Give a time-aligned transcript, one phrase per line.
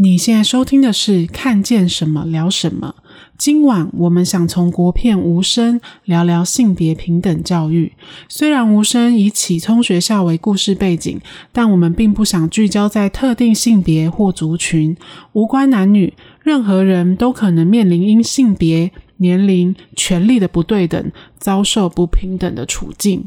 [0.00, 2.94] 你现在收听的是《看见什么聊什么》。
[3.36, 7.94] 今晚我们想从国片《无声》聊聊性别平等教育。
[8.28, 14.96] 虽然《无声》以启聪学校为故事背景，但我们并不想聚焦在特定性别或族群，
[15.32, 18.92] 无关男女，任何人都可能面临因性别。
[19.18, 23.24] 年龄、权力的不对等，遭受不平等的处境。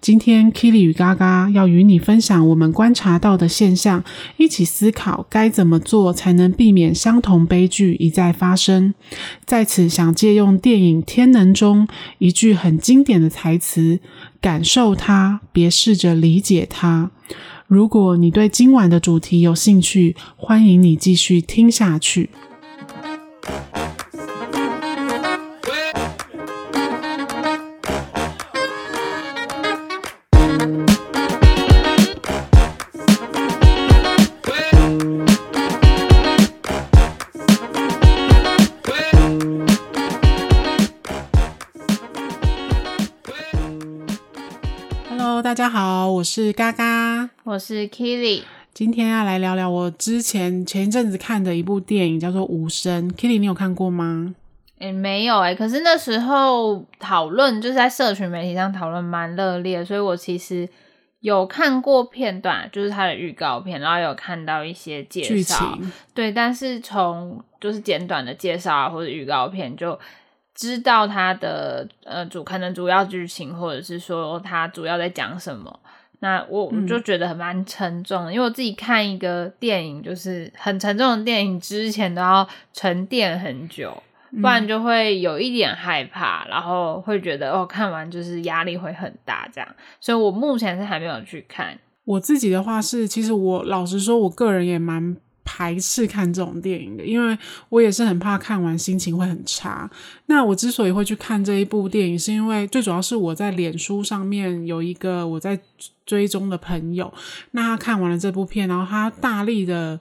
[0.00, 4.02] 今天，Kili 与嘎嘎要与你分享我们观察到的现象，
[4.36, 8.94] 一起思考该怎么做才能避免相同悲剧一再发生。
[9.44, 11.86] 在此，想借用电影《天能》中
[12.18, 14.00] 一句很经典的台词
[14.40, 17.10] ：“感受它，别试着理解它。”
[17.68, 22.30] 如果你对今晚的主题有兴趣，欢迎你继续听下去。
[45.60, 53.10] 家好，我是嘎嘎，我是 Keely，今天要来聊聊我之前前一阵子看的一部电影，叫做《无声》。
[53.14, 54.34] Keely，你有看过吗？
[54.78, 60.66] 诶、欸，没有诶、欸，可是那时候讨论就是在社群媒体上讨论蛮热烈，所以我其实
[61.20, 65.78] 有看过片段，就是它的预告片，然后有看到一些介绍。
[66.14, 69.98] 对，但是从就是简短的介绍啊，或者预告片就。
[70.60, 75.80] 知道它的呃主可能主要剧情，或者是说它主要在讲什么，
[76.18, 91.78] 那我我就觉得很蛮沉重的，嗯，因为我自己看一个电影，就是很沉重的电影之前都要沉淀很久，不然就会有一点害怕，然后会觉得哦看完就是压力会很大这样，所以我目前是还没有去看。
[92.04, 95.16] 我自己的话是，其实我老实说，我个人也蛮。
[95.52, 97.36] 排斥看这种电影的，因为
[97.70, 99.90] 我也是很怕看完心情会很差。
[100.26, 105.60] 那我之所以会去看这一部电影，是因为最主要是我在脸书上面有一个我在
[106.06, 107.12] 追踪的朋友，
[107.50, 109.98] 那他看完了这部片，然后他大力的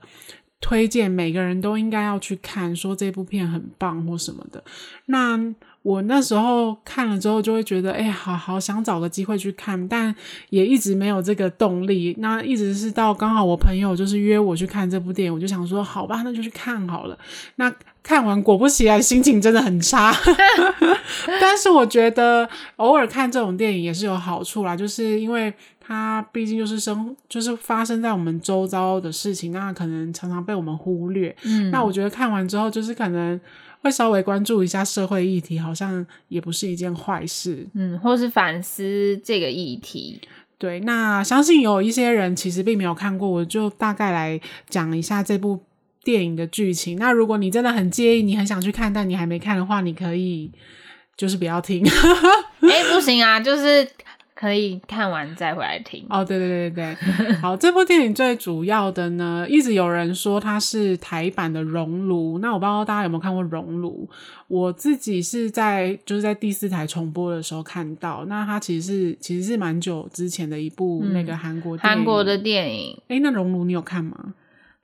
[0.62, 4.64] 推荐每个人都应该要去看，说这部片很棒或什么的。
[5.08, 5.36] 那
[5.82, 10.14] 我那时候看了之后，就会觉得，哎、欸，好好想找个机会去看，但
[10.50, 12.14] 也一直没有这个动力。
[12.20, 17.18] 那一直是到刚好我朋友就是约我去看这部电影，我就想说，好吧，那就去看好了。
[17.56, 17.74] 那
[18.04, 20.14] 看完果不其然，心情真的很差。
[21.40, 31.34] 但是我觉得偶尔看这种电影也是有好处啦，就是因为它毕竟就是生，就是发生在我们周遭的事情，那可能常常被我们忽略。
[31.44, 33.40] 嗯，那我觉得看完之后，就是可能。
[33.82, 37.68] 会稍微关注一下社会议题，好像也不是一件坏事。
[37.74, 40.22] 嗯，或是反思这个议题。
[40.58, 45.64] 对，那相信有一些人其实并没有看过，我就大概来讲一下这部
[46.04, 46.98] 电影的剧情。
[46.98, 50.52] 那如果你真的很介意，你很想去看，但你还没看的话，你可以
[51.16, 51.86] 就是不要听。
[52.62, 53.88] 哎、欸，不行啊，就是。
[54.40, 56.24] 可以看完再回来听哦。
[56.24, 62.38] 对对对对对，好，这部电影最主要的呢，一直有人说它是台版的《熔炉》。
[62.40, 64.08] 那我不知道大家有没有看过《熔炉》？
[64.48, 68.24] 我自己是在就是在第四台重播的时候看到。
[68.30, 71.76] 那它其实是其实是蛮久之前的一部那个韩国。
[71.76, 72.98] 韩国的电影。
[73.10, 74.18] 诶，那《熔炉》你有看吗？《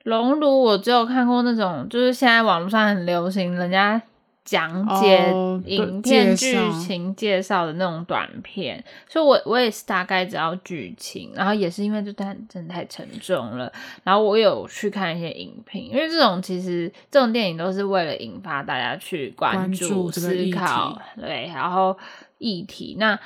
[0.02, 4.02] 熔炉》我只有看过那种，就是现在网络上很流行，人家。
[4.46, 5.28] 讲解
[5.66, 13.70] 影片剧情介绍的那种短片，所以我我也是大概知道剧情，然后也是因为这段真的太沉重了，
[14.04, 21.98] 然后我有去看一些影评，因为这种其实这种电影都是为了引发大家去关注、思考，对，然后
[22.38, 22.96] 议题。
[23.00, 23.18] 那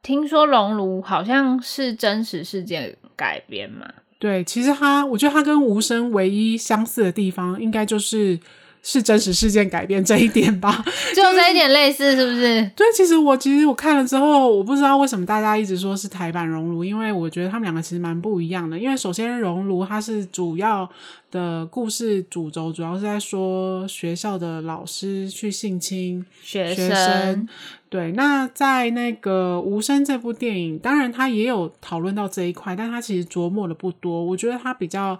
[0.00, 3.84] 听说《熔炉》好像是真实事件改编嘛？
[4.20, 8.38] 对，其实它，我觉得它跟《无声》唯一相似的地方，应该就是。
[8.82, 10.82] 是真实事件改编这一点吧，
[11.14, 12.70] 就这一点类似，是不是？
[12.74, 18.78] 对，其实我其实我看了之后，我不知道为什么大家一直说是台版《熔炉》，因为我觉得他们两个其实蛮不一样的。
[18.78, 20.88] 因为首先，《熔炉》它是主要
[21.30, 26.88] 的故事主轴，主要是在说学校的老师去性侵学生。
[26.88, 27.48] 学生
[27.90, 34.24] 对，那在那个《无声》这部电影，当然他也有讨论到这一块，但他其实琢磨的不多。
[34.24, 35.18] 我觉得他比较。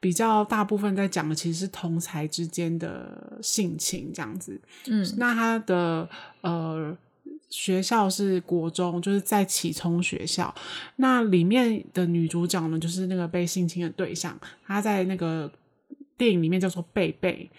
[0.00, 6.08] 比较大部分在讲的其实是同才之间的性情这样子，嗯，那他的
[6.42, 6.96] 呃
[7.50, 10.54] 学校是国中，就是在启聪学校，
[10.96, 15.50] 那里面的女主角呢，就是那个被性侵的对象，她在那个
[16.16, 17.50] 电影里面叫做贝贝，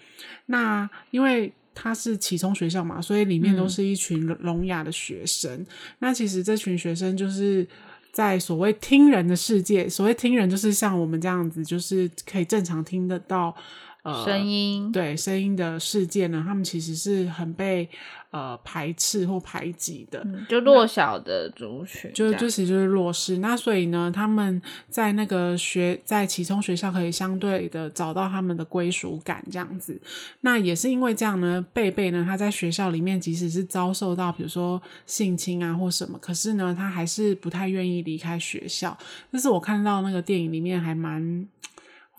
[0.46, 5.66] 那因为她是启聪学校嘛，所以里面都是一群聋哑的学生，嗯，
[5.98, 7.68] 那其实这群学生就是。
[8.12, 13.54] 在所谓听人的世界，所谓听人就是像我们这样子，就是可以正常听得到
[14.02, 17.88] 呃声音，对声音的世界呢，他们其实是很被
[18.30, 23.38] 呃排斥或排挤的，嗯，就弱小的族群，就就其实就是弱势。
[23.38, 30.00] 那所以呢，他们在那个学在启聪学校可以相对的找到他们的归属感，这样子。
[30.40, 38.96] 那也是因为这样呢，贝贝呢，他在学校里面即使是遭受到比如说性侵啊或什么，可是呢，他还是不太愿意离开学校。
[39.30, 41.46] 这是我看到那个电影里面还蛮。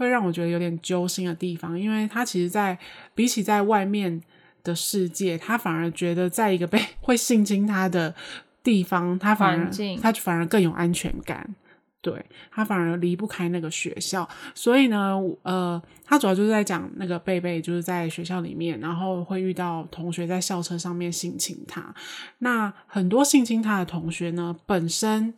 [0.01, 2.79] 会让我觉得有点揪心的地方，因为他其实在，在
[3.13, 4.19] 比起在外面
[4.63, 8.15] 的世界，他反而觉得在一个被 会性侵他的
[8.63, 9.69] 地方，他反而
[10.01, 11.53] 他反而更有安全感。
[12.01, 21.93] 对，他反而离不开那个学校，所以呢，呃，他主要就是在讲那个贝贝就是在学校里面，然后会遇到同学在校车上面性侵他。
[22.39, 25.31] 那很多性侵他的同学呢，本身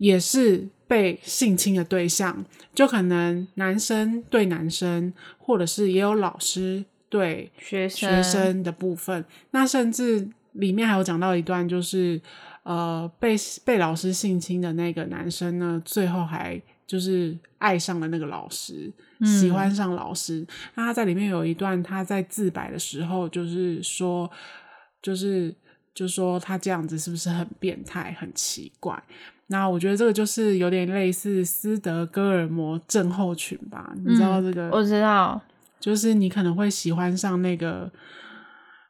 [0.00, 0.68] 也是。
[0.90, 2.44] 被性侵的对象，
[2.74, 9.24] 就可能男生对男生，或者是也有老师对学生学生的部分。
[9.52, 12.20] 那甚至里面还有讲到一段，就是
[12.64, 20.44] 呃被被老师性侵的那个男生呢，最后还就是爱上了那个老师，嗯、喜欢上老师。
[20.74, 24.28] 那他在里面有一段，他在自白的时候，就是说，
[25.00, 25.54] 就是
[25.94, 29.00] 就说他这样子是不是很变态、很奇怪？
[29.52, 33.92] 那我觉得这个就是有点类似斯德哥尔摩症候群吧？
[34.04, 34.68] 你知道这个？
[34.68, 35.40] 嗯，我知道，
[35.80, 37.90] 就是你可能会喜欢上那个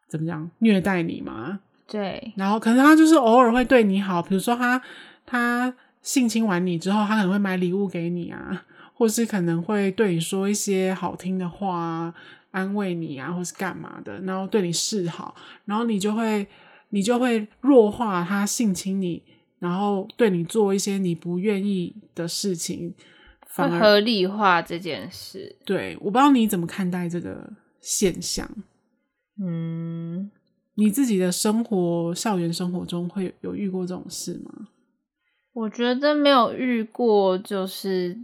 [0.07, 1.61] 怎么讲虐待你嘛？
[1.87, 2.35] 对。
[2.37, 4.79] 然后可能他就是偶尔会对你好，比如说他
[5.25, 8.63] 他性侵完你之后，他可能会买礼物给你啊，
[8.93, 12.13] 或是可能会对你说一些好听的话，
[12.51, 15.35] 安慰你啊，或是干嘛的，然后对你示好，
[15.65, 16.47] 然后你就会
[16.91, 19.23] 你就会弱化他性侵你。
[19.61, 22.95] 然后对你做一些你不愿意的事情，
[23.47, 25.57] 反而合理化这件事。
[25.65, 28.51] 对，我不知道你怎么看待这个现象。
[29.39, 30.31] 嗯，
[30.77, 34.69] 你自己的生活、校园生活中会有遇过这种事吗？
[35.53, 38.19] 我觉得没有遇过，就是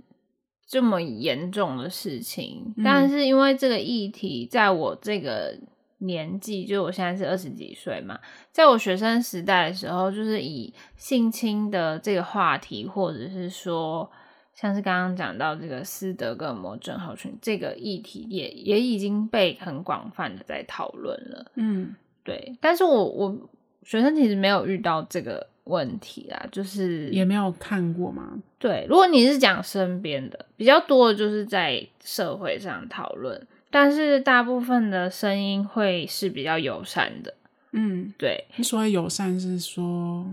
[0.67, 2.73] 这么严重的事情。
[2.79, 5.61] 嗯，但是因为这个议题，在我这个。
[5.99, 8.19] 年纪就我现在是二十几岁嘛，
[8.53, 14.11] 在我学生时代的时候，就是以性侵的这个话题，或者是说
[14.55, 21.53] 像是刚刚讲到这个斯德哥尔摩症候群这个议题也，也也已经被很广泛的在讨论了。
[21.55, 22.55] 嗯，对。
[22.61, 23.51] 但是我我
[23.83, 28.37] 学生其实没有遇到这个问题啦，就是也没有看过吗？
[28.59, 33.47] 对，如果你是讲身边的，比较多的就是在社会上讨论。
[33.78, 37.34] 但是大部分的声音会是比较友善的，
[37.73, 38.46] 嗯，对。
[38.56, 40.25] 你所谓友善是说，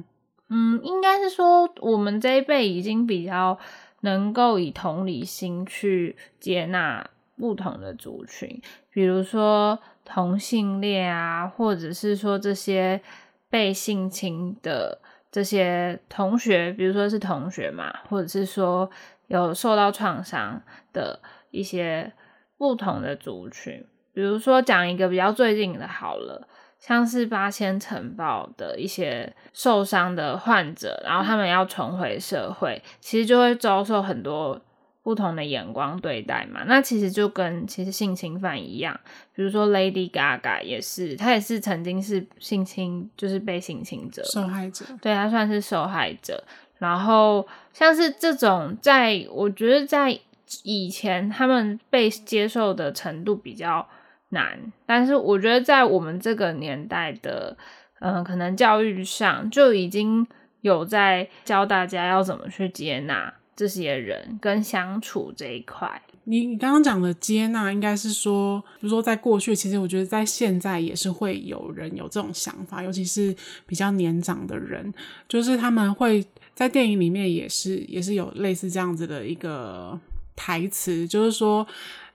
[0.47, 3.59] 嗯，应该是说我们这一辈已经比较
[3.99, 7.05] 能够以同理心去接纳
[7.35, 13.01] 不同的族群，比如说同性恋啊，或者是说这些
[13.49, 14.97] 被性侵的
[15.29, 18.89] 这些同学，比如说是同学嘛，或者是说
[19.27, 20.61] 有受到创伤
[20.93, 21.19] 的
[21.51, 22.09] 一些。
[22.57, 26.47] 不同的族群，比如说讲一个比较最近的，好了，
[26.79, 34.61] 像是八仙城堡的一些受伤的患者，然后他们要重回社会，其实就会遭受很多
[35.01, 36.63] 不同的眼光对待嘛。
[36.65, 38.97] 那其实就跟其实性侵犯一样，
[39.35, 46.43] 比如说 Lady Gaga 也是，她也是曾经是性侵，就是被性侵者，受害者，对，她算是受害者。
[46.77, 50.17] 然后像是这种，在我觉得在。
[50.63, 53.88] 以前他们被接受的程度比较
[54.29, 57.55] 难，但是我觉得在我们这个年代的，
[58.00, 60.25] 嗯、可能教育上就已经
[60.62, 66.01] 有在教大家要怎么去接纳这些人跟相处这一块。
[66.25, 73.35] 你你刚刚讲的接纳，应该是说，比如说在过去，其实我觉得在现在也是会有人有这种想法，尤其是
[73.65, 74.93] 比较年长的人，
[75.27, 80.00] 就是他们会在电影里面也是也是有类似这样子的一个。
[80.35, 81.65] 台词就是说，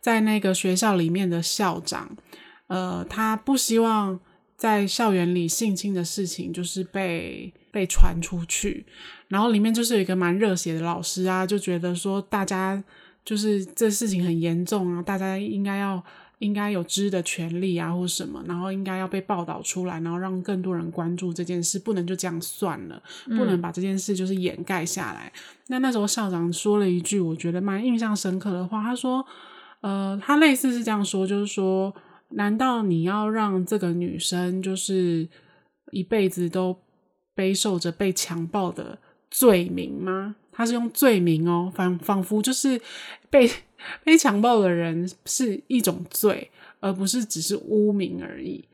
[0.01, 2.17] 在那个学校里面的校长，
[2.67, 4.19] 呃，他不希望
[4.57, 8.87] 在校园里性侵的事情就是被被传出去。
[9.29, 12.83] 然后里面就是有一个蛮热血的老师啊，就觉得说大家
[13.25, 16.05] 就是这事情很严重啊，大家应该要。
[16.39, 25.33] 应该有知的权利啊，或什么，然后应该要被报道出来，然后让更多人关注这件事，不能就这样算了，不能把这件事就是掩盖下来。
[25.35, 25.41] 嗯。
[25.69, 29.25] 那那时候校长说了一句我觉得蛮印象深刻的话，他说
[29.83, 31.95] ：“呃，他类似是这样说，就是说，
[32.31, 35.29] 难道你要让这个女生就是
[35.91, 36.77] 一辈子都
[37.35, 38.99] 背受着被强暴的
[39.31, 42.81] 罪名吗？”他是用罪名哦，仿仿佛就是
[43.31, 43.49] 被
[44.03, 46.51] 被强暴的人是一种罪，
[46.81, 48.65] 而不是只是污名而已。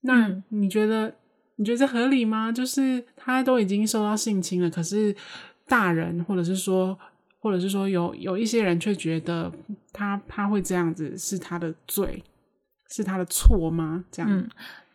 [0.00, 1.14] 那你觉得
[1.56, 2.50] 你觉得这合理吗？
[2.50, 5.14] 就是他都已经受到性侵了，可是
[5.68, 6.98] 大人或者是说。
[7.38, 9.52] 或者是说有有一些人却觉得
[9.92, 12.20] 他他会这样子是他的罪，
[12.90, 14.04] 是他的错吗？
[14.10, 14.48] 这样，嗯，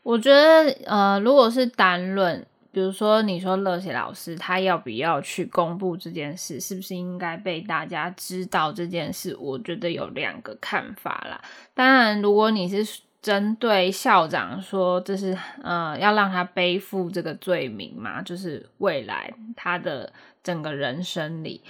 [0.03, 9.35] 我觉得呃，如果是单论，比如说你说乐血老师他要不要去公布这件事，是不是应该被大家知道这件事？
[9.39, 11.41] 我觉得有两个看法啦。
[11.73, 20.11] 当然，如果你是针对校长说这是呃要让他背负这个罪名嘛，就是未来他的
[20.43, 21.61] 整个人生里。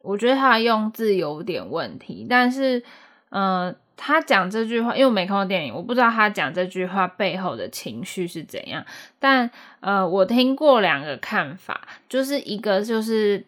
[0.00, 2.82] 我觉得他用字有点问题，但是，
[3.30, 8.84] 呃，他讲这句话，因为我没看过电影，我不知道他讲这句话背后的情绪是怎样。
[9.18, 13.44] 但，呃，我听过两个看法，就是一个就是，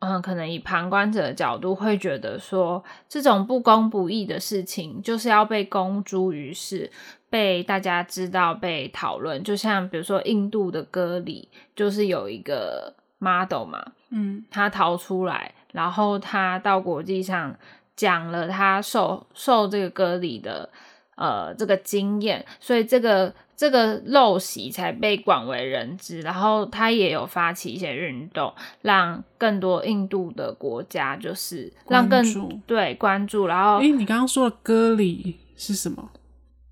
[0.00, 6.90] 嗯、呃，可能以旁观者的角度会觉得说，这种不公不义的事情就是要被公诸于世，
[7.30, 9.42] 被大家知道，被讨论。
[9.42, 15.52] 就像比如说印度的歌里，就是有一个 model 嘛，嗯，他逃出来。
[15.72, 17.52] 然后他到国际上
[17.96, 20.68] 讲了他受受这个割礼的
[21.16, 26.20] 呃这个经验，所以这个这个陋习才被广为人知。
[26.22, 33.46] 然后他也有发起一些运动，让更多印度的国家就是让更对关注。
[33.46, 36.10] 然后，诶，你刚刚说的割礼是什么？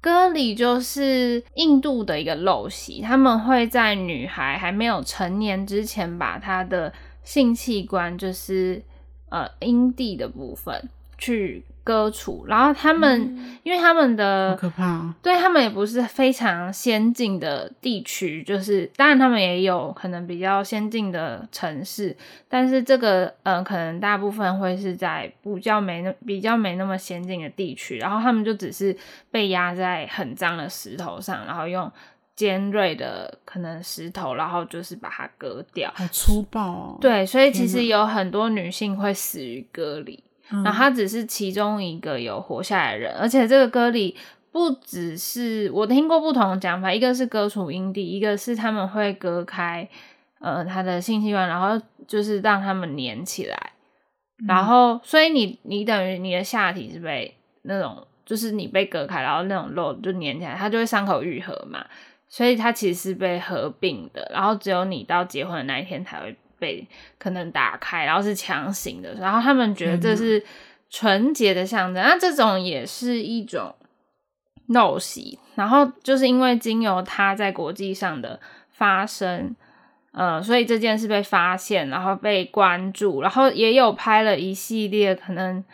[0.00, 8.83] 割礼就是印度的一个陋习，他们会在女孩还没有成年之前，把她的性器官就是。
[9.33, 10.91] 呃，阴蒂的部分
[11.23, 22.17] 去割除，然后他们，嗯、因为他们的好可怕，哦，对他们也不是非常先进的地区，就是当然他们也有可能比较先进的城市，
[22.49, 28.97] 但是这个，嗯、呃，可能大部分会是在比较没那比较没那么先进的地区，然后他们就只是
[29.31, 31.88] 被压在很脏的石头上，然后用。
[32.35, 36.99] 尖锐的可能石头，然后就是把它割掉，好粗暴哦。
[36.99, 40.00] 对，所以其实有很多女性会死于割
[40.53, 44.17] 礼，然后他只是其中一个有活下来的人，而且这个歌里
[44.51, 49.89] 不只是我听过不同的讲法，一个是割除阴蒂，一个是他们会割开
[50.41, 53.73] 呃他的性器官，然后就是让他们粘起来，
[54.47, 61.85] 然后所以你你等于你的下体是被那种就是你被割开，然后那种肉就粘起来，它就会伤口愈合嘛。
[62.29, 66.87] 所以它其实是被合并的，然后只有你到结婚的那一天才会被
[67.19, 70.40] 可能打开，然后是强行的，然后他们觉得这是
[70.88, 73.75] 纯洁的象征，那这种也是一种
[74.69, 75.40] 陋习。
[75.57, 78.38] 然后就是因为经由他在国际上的
[78.71, 79.57] 发生，
[80.12, 85.64] 呃，所以这件事被发现，然后被关注，然后也有拍了一系列可能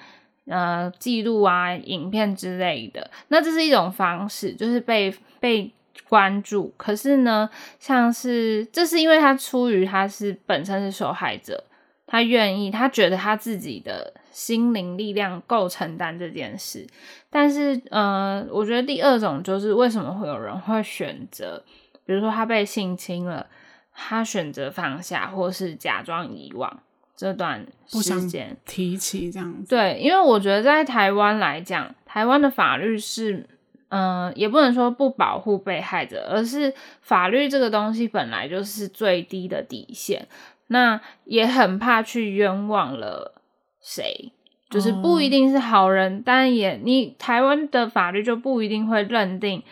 [0.46, 3.10] 呃记录啊、影片之类的。
[3.28, 5.70] 那这是一种方式，就是被被。
[6.08, 11.64] 关注，可是呢，像是这是因为他出于他是本身是受害者，
[12.06, 16.86] 他愿意，他觉得他自己的心灵力量够承担这件事。
[17.28, 21.62] 但是，呃，我觉得第二种就是为什么会有人会选择，
[22.06, 23.46] 比如说他被性侵了，
[23.94, 26.80] 他选择放下，或是假装遗忘
[27.14, 29.68] 这段时间，提起这样子。
[29.68, 33.46] 对，因为我觉得在台湾来讲，台湾的法律是。
[33.88, 40.26] 嗯、呃，也不能说不保护被害者，而是法律这个东西本来就是最低的底线。
[40.68, 43.40] 那也很怕去冤枉了
[43.80, 44.32] 谁，
[44.68, 49.62] 就是不一定是好人，但、哦、也你台湾的法律就不一定会认定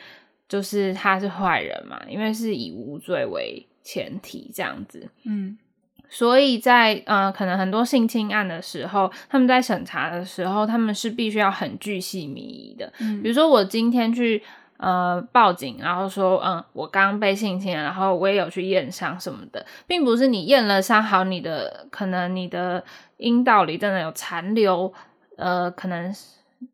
[0.49, 5.11] 就是他是坏人嘛，因为是以无罪为前提这样子。
[5.25, 5.58] 嗯。
[6.09, 12.93] 所以在呃，可能很多性侵案的时候，他们在审查的时候，他们是必须要很具细靡遗的。
[13.01, 14.43] 嗯，比如说我今天去
[14.77, 22.83] 呃报警，然后说嗯，我刚被性侵，然后我也有去验伤什么的，并不是你验了伤好，你的可能你的
[23.17, 24.93] 阴道里真的有残留，
[25.37, 26.15] 呃，可能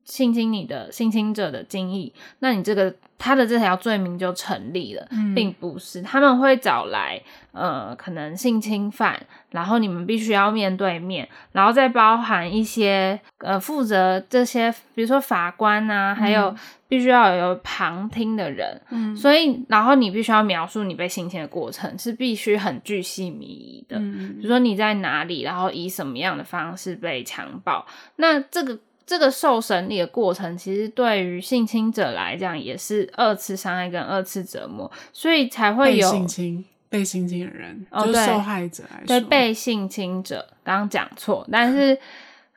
[0.05, 2.95] 性侵你的性侵者的精液，那你这个。
[3.25, 16.55] 他的这条罪名就成立了，嗯，并不是他们会找来呃，可能性侵犯，然后你们必须要面对面，然后再包含一些呃负责这些，比如说法官啊，还有
[16.89, 28.79] 必须要有旁听的人，嗯，所以然后你必须要描述你被性侵的过程，是必须很巨细靡遗的，嗯，比如说你在哪里，然后以什么样的方式被强暴，那这个。
[29.05, 36.65] 这个受审理的过程，其实对于性侵者来讲也是二次伤害跟二次折磨，所以才会有性侵。
[36.93, 41.95] 被性侵的人，哦、就是受害者来说，对被性侵者，刚刚讲错，但是，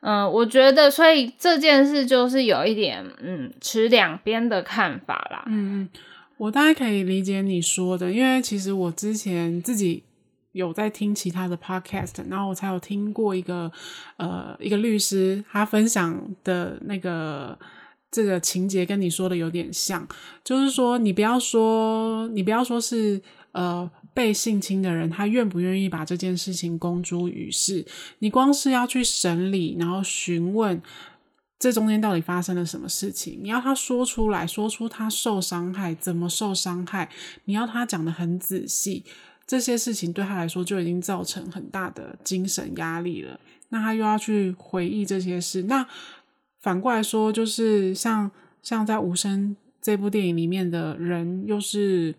[0.02, 5.44] 嗯、呃，我觉得，所以这件事就是有一点，嗯，持两边的看法啦。
[5.46, 5.88] 嗯嗯，
[6.36, 10.02] 我大概可以理解你说的，因为其实我之前自己
[10.52, 13.72] 有在听其他的 podcast，然后我才有听过一个，
[14.18, 17.58] 呃，一个律师他分享的那个
[18.10, 20.06] 这个情节跟你说的有点像，
[20.44, 23.22] 就是说你不要说，你不要说是。
[23.52, 27.84] 呃，被性侵的人，他愿不愿意把这件事情公诸于世？
[28.20, 30.80] 你光是要去审理，然后询问
[31.58, 37.10] 这中间到底发生了什么事情，你要他说出来，说出他受伤害，怎么受伤害，
[37.44, 39.04] 你要他讲得很仔细，
[39.46, 43.38] 这些事情对他来说就已经造成很大的精神压力了。
[43.68, 45.86] 那他又要去回忆这些事，那
[46.62, 48.30] 反过来说，就是像
[48.62, 49.50] 像在《无声》
[49.82, 52.14] 这部电影里面的人，又是。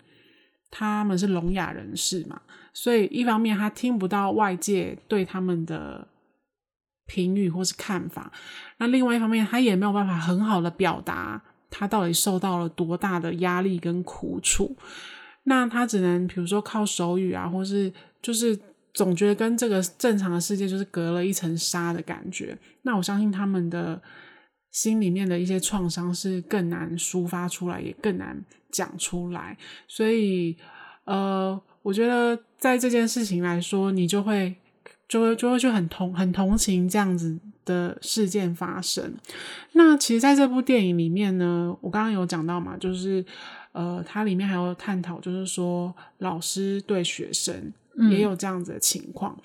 [0.70, 2.42] 他们是聋哑人士嘛，
[2.74, 6.08] 所以一方面他听不到外界对他们的
[7.06, 8.32] 评语或是看法，
[8.78, 14.76] 那另外一方面他也没有办法很好的表达他到底受到了多大的压力跟苦楚，
[15.44, 18.58] 那他只能比如说靠手语啊，或是就是
[18.94, 22.58] 总觉得跟这个正常的世界就是隔了一层纱的感觉。
[22.82, 24.02] 那我相信他们的
[24.72, 28.44] 心里面的一些创伤是更难抒发出来，也更难。
[28.70, 29.58] 讲出来，
[29.88, 30.56] 所以
[31.06, 34.54] 呃，我觉得在这件事情来说，你就会
[35.08, 39.16] 就会就会去很同很同情这样子的事件发生。
[39.72, 43.26] 那其实，在这部电影里面呢，我刚刚有讲到嘛，就是
[43.72, 47.74] 呃，它里面还有探讨，就是说老师对学生
[48.12, 49.36] 也有这样子的情况。
[49.36, 49.44] 嗯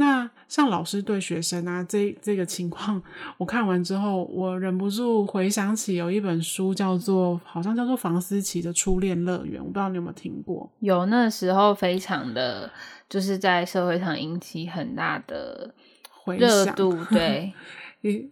[0.00, 3.00] 那像老师对学生啊，这这个情况，
[3.36, 10.72] 我看完之后，我忍不住回想起有一本书叫做，好像叫做房思琪的初恋乐园，我不知道你有没有听过？
[10.78, 12.72] 有，那时候非常的，
[13.10, 15.74] 就是在社会上引起很大的
[16.24, 17.52] 热度，回 响
[18.02, 18.30] 对。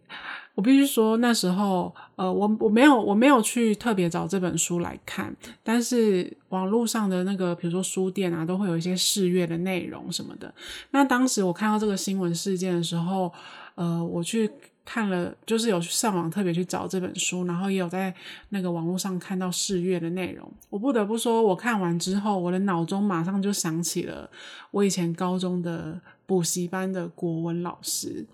[0.59, 10.53] 我必须说，那时候，呃，我我没有我没有去特别找这本书来看，但是网络上的那个，比如说书店啊，都会有一些试阅的内容什么的。
[10.91, 13.33] 那当时我看到这个新闻事件的时候，
[13.77, 14.51] 呃，我去
[14.85, 18.13] 看了，就是有上网特别去找这本书，然后也有在
[18.49, 20.53] 那个网络上看到试阅的内容。
[20.71, 24.29] 我不得不说，我看完之后，我的脑中马上就想起了
[24.73, 28.27] 我以前高中的补习班的国文老师。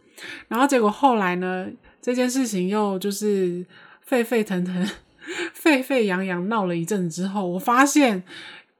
[0.48, 1.68] 然后结果后来呢，
[2.00, 3.64] 这件事情又就是
[4.03, 4.88] 沸沸腾腾、
[5.53, 8.22] 沸沸扬扬闹了一阵之后，我发现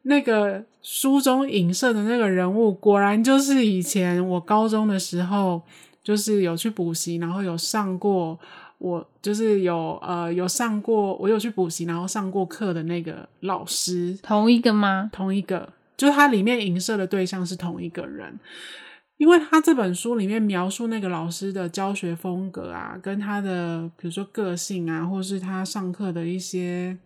[0.03, 5.63] 那个书中影射的那个人物，果然就是以前我高中的时候，
[6.03, 8.39] 就是有去补习，然后有上过，
[8.79, 15.09] 我就是有呃有上过，我有去补习，然后上过课的那个老师，同一个吗？
[15.11, 18.39] 同一个，就是他里面影射的对象是同一个人。
[19.17, 26.97] 因为他这本书里面描述那个老师的教学风格啊，跟他的比如说个性啊，或是他上课的一些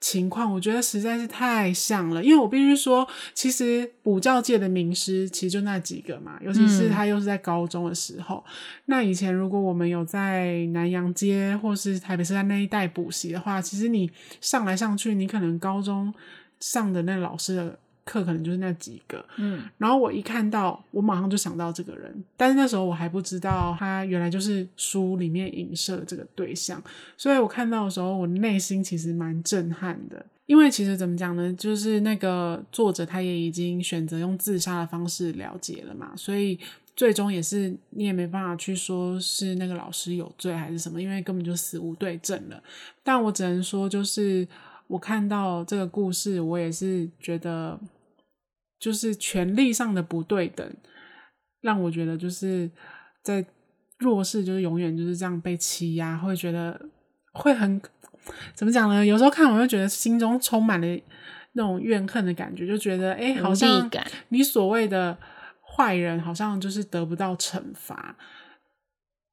[0.00, 2.22] 情况，我觉得实在是太像了。
[2.22, 8.44] 因为我必须说，其实补教界的名师其实就那几个嘛，尤其是他又是在高中的时候。
[8.46, 8.52] 嗯、
[8.86, 16.12] 那以前如果我们有在南阳街或是台北市在那一带补习的话，其实你上来上去，你可能高中
[16.58, 17.78] 上的那老师的。
[18.04, 26.82] 课可能就是那几个，嗯，然后我一看到，我马上就想到这个人，但是那时候我还不知道他原来就是书里面影射的这个对象，
[27.16, 36.58] 所以我看到的时候，我内心其实蛮震撼的，因为其实怎么讲呢，就是那个作者他也已经选择用自杀的方式了结了嘛，所以
[36.94, 42.62] 最终也是你也没办法去说是那个老师有罪还是什么，因为根本就死无对证了，
[43.02, 44.46] 但我只能说就是。
[44.86, 47.76] 我看到这个故事，我也是觉得，
[48.84, 50.76] 就是权力上的不对等，
[51.62, 52.70] 让我觉得就是
[53.22, 53.42] 在
[53.98, 56.78] 弱势，就是永远就是这样被欺压，会觉得
[57.32, 57.80] 会很
[58.52, 59.06] 怎么讲呢？
[59.06, 60.86] 有时候看我会觉得心中充满了
[61.54, 63.90] 那种怨恨的感觉，就觉得哎，好像
[64.28, 65.16] 你所谓的
[65.74, 68.14] 坏人，好像就是得不到惩罚。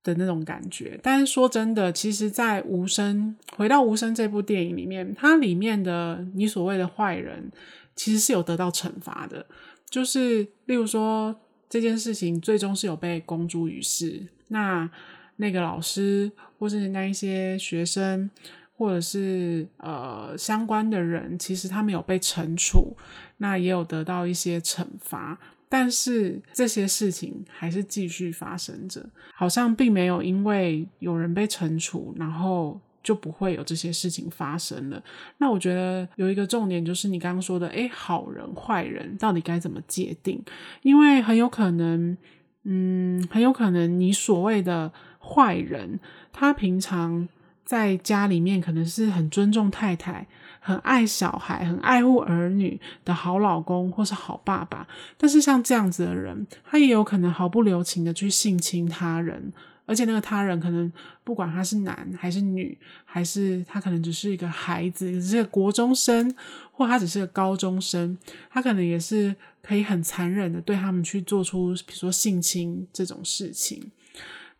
[0.03, 7.51] 的那种感觉，但是说真的，其实，在《无声》回到《无声》这部电影里面，它里面的你所谓的坏人，
[7.95, 9.45] 其实是有得到惩罚的。
[9.89, 11.35] 就是例如说，
[11.69, 14.89] 这件事情最终是有被公诸于世，那
[15.37, 18.29] 那个老师，或是那一些学生，
[18.77, 22.95] 或者是呃相关的人，其实他们有被惩处，
[23.37, 25.37] 那也有得到一些惩罚。
[25.67, 35.01] 但是这些事情还是继续发生着，好像并没有因为有人被惩处，然后就不会有这些事情发生了。
[35.37, 40.43] 那我觉得有一个重点就是你刚刚说的，诶，好人坏人到底该怎么界定？
[40.81, 42.17] 因为很有可能，
[42.63, 45.99] 嗯，很有可能你所谓的坏人，
[46.31, 47.27] 他平常
[47.63, 50.27] 在家里面可能是很尊重太太。
[50.63, 54.87] 很爱小孩、很爱护儿女的好老公或是好爸爸，
[55.17, 59.51] 但是像这样子的人，他也有可能毫不留情的去性侵他人，
[59.85, 60.91] 而且那个他人可能
[61.23, 66.33] 不管他是男还是女，还是他可能只是一个孩子，只是个国中生，
[66.71, 68.17] 或他只是个高中生，
[68.49, 73.91] 他可能也是可以很残忍的对他们去做出，比如说性侵这种事情。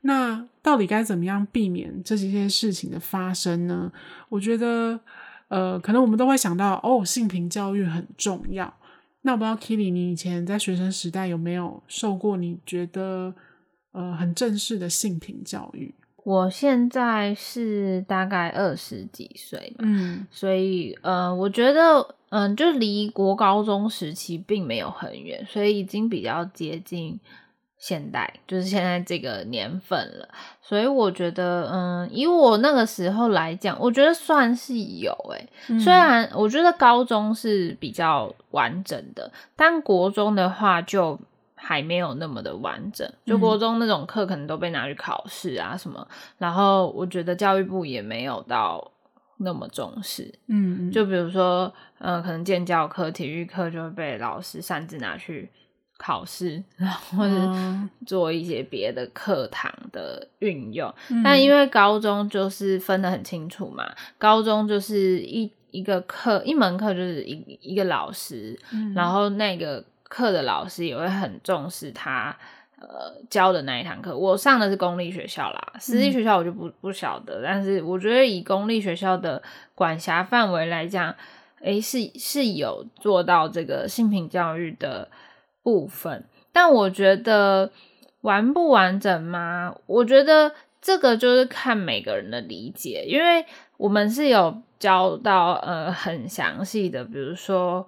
[0.01, 3.91] 那到底该怎么样避免这些事情的发生呢？
[4.29, 4.99] 我觉得。
[5.51, 8.73] 呃，可能我们都会想到哦，性平教育很重要。
[9.23, 13.35] 那我不知道 Kitty，你以前在学生时代有没有受过你觉得
[13.91, 15.93] 呃很正式的性平教育？
[16.23, 21.99] 我现在是大概二十几岁嘛，嗯，所以呃，我觉得
[22.29, 27.19] 嗯、呃，就离国高中时期并没有很远，所以已经比较接近。
[27.81, 30.29] 现代就是现在这个年份了，
[30.61, 41.19] 所以我觉得，嗯，以我那个时候来讲，我觉得算是有诶、欸嗯、虽然我觉得高中是比较完整的，但国中的话就
[41.61, 43.09] 还没有那么的完整。
[43.25, 46.05] 就国中那种课可能都被拿去考试啊什么，
[46.37, 48.91] 然后我觉得教育部也没有到
[49.37, 50.33] 那么重视。
[50.47, 55.49] 嗯，就比如说，嗯，可能建教课、体育课就会被老师擅自拿去。
[56.03, 57.35] 考试，然后或者
[58.07, 63.85] 做一些别的课堂的运用，嗯，但因为高中就是分得很清楚嘛，
[64.17, 72.35] 高中就是一一个课一门课就是一一个老师，嗯，然后那个课的老师也会很重视他
[72.77, 74.17] 呃教的那一堂课。
[74.17, 79.41] 我上的是公立学校啦，私立学校我就不不晓得，但是我觉得以公立学校的
[79.73, 81.15] 管辖范围来讲，
[81.61, 85.07] 诶，是是有做到这个性平教育的。
[85.63, 87.71] 部分，但我觉得
[88.21, 89.75] 完不完整吗？
[89.85, 93.45] 我觉得这个就是看每个人的理解，因为
[93.77, 97.87] 我们是有教到呃很详细的，比如说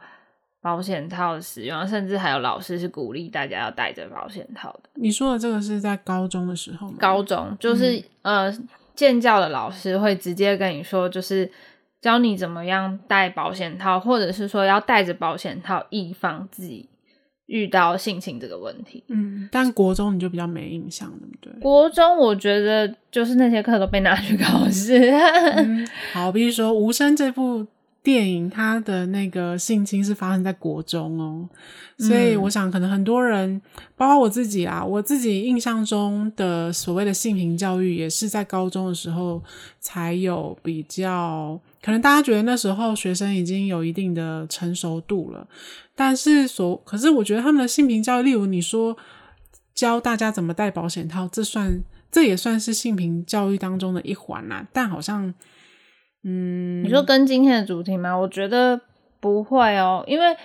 [0.64, 4.90] 保险套的使用，甚至还有老师是鼓励大家要戴着保险套的。
[4.96, 6.96] 你说的这个是在高中的时候吗？
[7.00, 8.58] 高中就是、嗯、呃，
[8.96, 11.52] 建教的老师会直接跟你说，就是
[12.02, 16.90] 教你怎么样戴保险套，或者是说要带着保险套以防自己。
[17.48, 21.62] 遇到性侵这个问题，嗯，但国中你就比较没印象，对不对？
[21.62, 24.98] 国中我觉得就是那些课都被拿去考试。
[25.58, 27.68] 嗯、好，比如说《无声》这部
[28.04, 31.50] 电影，它的那个性侵是发生在国中哦，
[31.98, 33.62] 所以我想可能很多人，
[33.96, 39.42] 包括我自己啊，我自己印象中的所谓的性平教育，也是在高中的时候
[39.80, 41.58] 才有比较。
[41.82, 45.48] 可能大家觉得那时候学生已经有一定的成熟度了，
[45.96, 48.98] 但是所可是我觉得他们的性平教育，例如你说
[49.74, 54.66] 教大家怎么戴保险套，这算这也算是性平教育当中的一环啦。
[54.72, 55.34] 但好像，
[56.24, 58.14] 嗯，你说跟今天的主题吗？
[58.16, 58.80] 我觉得
[59.20, 60.36] 不会哦，因为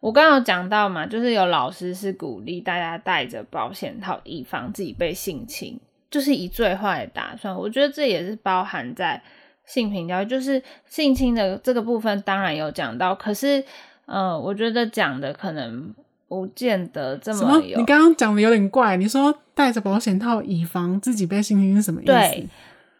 [0.00, 5.78] 我刚刚有讲到嘛，就是有老师是鼓励大家带着保险套，以防自己被性侵，
[6.10, 7.54] 就是以最坏的打算。
[7.54, 9.22] 我觉得这也是包含在。
[9.66, 13.58] 性平教育就是性侵的这个部分，当然有讲到，可是，
[14.04, 15.94] 嗯、呃，我觉得讲的可能
[16.28, 17.78] 不见得这么有。
[17.78, 17.80] 么？
[17.80, 22.12] 你刚刚讲的有点怪，你说戴着保险套以防自己被性侵是什么意思？
[22.12, 22.46] 对，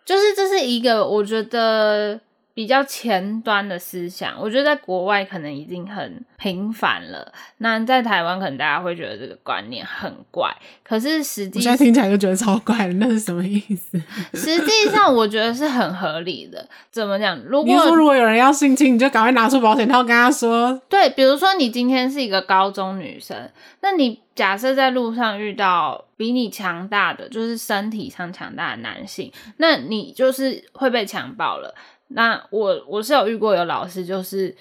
[0.05, 2.21] 就是这是一个我觉得。
[2.55, 7.33] 比较前端的思想，我觉得在国外可能已经很频繁了。
[7.59, 10.55] 那在台湾，可能大家会觉得这个观念很怪。
[10.85, 12.93] 可是实际，我现在听起来就觉得超怪的。
[12.95, 14.01] 那是什么意思？
[14.35, 16.65] 实际上，我觉得是很合理的。
[16.93, 17.37] 怎么讲？
[17.41, 20.81] 如果你说如果有人要性侵，你就赶快拿出保险套跟他说。
[20.89, 31.75] 对，比如说你今天是一个高中女生，那你假设在路上遇到比你强大的，就是身体上强大的男性，那你就是会被强暴了。
[32.17, 34.57] 那我我是有遇过有老师就是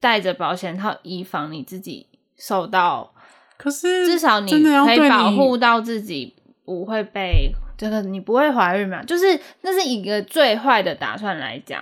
[0.00, 2.04] 戴着保险套，以防你自己
[2.36, 3.12] 受到，
[3.56, 9.04] 可是至少你可以保护到自己不会被真的，你不会怀孕嘛？
[9.04, 11.80] 就是那是一个最坏的打算来讲。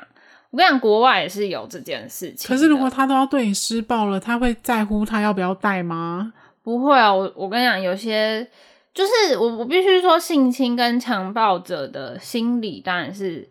[0.50, 2.46] 我跟你讲，国外也是有这件事情。
[2.46, 6.34] 可是如果他都要对你施暴了，他会在乎他要不要带吗？
[6.62, 8.46] 不会啊，我我跟你讲，有些
[8.92, 13.48] 就是我我必须说，性侵跟强暴者的心理当然是。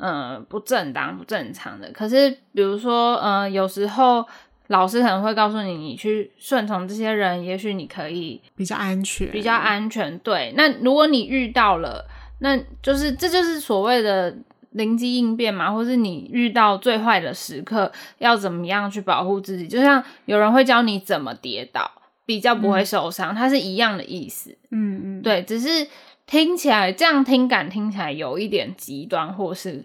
[0.00, 1.90] 嗯，不正当、不正常的。
[1.92, 4.26] 可是，比如说，嗯，有时候
[4.68, 10.18] 老师可能会告诉你，你去顺从这些人，也许你可以比较安全，比较安全。
[10.18, 12.04] 对，那如果你遇到了，
[12.40, 14.36] 那就是这就是所谓的
[14.72, 19.66] 灵机应变嘛，或是你遇到最坏的时刻要怎么样去保护自己？
[19.66, 21.90] 就像有人会教你怎么跌倒，
[22.26, 24.50] 比较不会受伤，嗯、它是一样的意思。
[24.70, 25.86] 嗯嗯，对，只是
[26.26, 29.84] 听起来这样听感听起来有一点极端或是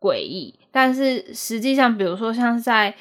[0.00, 2.94] 诡异，但是实际上，比如说像在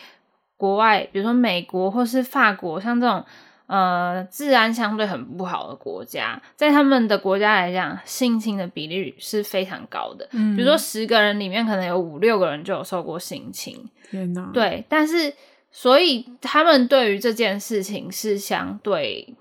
[0.57, 3.23] 国外，比如说美国或是法国，像这种。
[3.71, 10.27] 呃，治安相对很不好的国家，在他们的国家来讲，性侵的比例是非常高的。
[10.31, 13.87] 嗯，比如说十个人里面可能有五六个人就有受过性侵。
[14.09, 14.49] 天哪！
[14.51, 15.31] 对，但是
[15.71, 19.35] 所以他们对于这件事情是相对，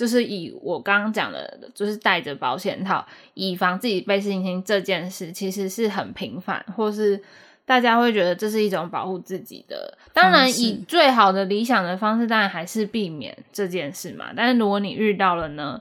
[0.00, 7.22] 就是以我刚刚讲的，就是带着保险套，以防自己被性侵这件事，其实是很频繁，或是。
[7.66, 14.32] 大家会觉得这是一种保护自己的，当然以最好的理想的方式，当然还是避免这件事嘛。
[14.36, 15.80] 但是如果你遇到了呢，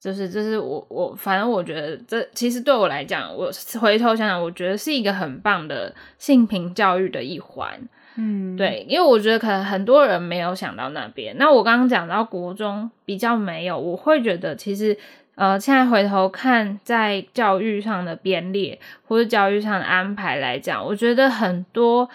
[0.00, 7.76] 就是就是我我反正我觉得这其实对我来讲，我回头想想，我觉得是一个很棒的性平教育的一环。
[8.16, 11.36] 嗯，对，因为我觉得可能很多人没有想到那边。
[11.38, 14.96] 那我刚刚讲到国中比较没有，我会觉得其实。
[15.38, 22.08] 呃，现在回头看，在教育上的编列或者教育上的安排来讲，我觉得很多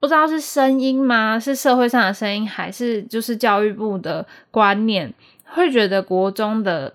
[0.00, 1.38] 不知道是声音吗？
[1.38, 5.12] 是社会上的声音，还是就是教育部的观念，
[5.44, 6.94] 会觉得国中的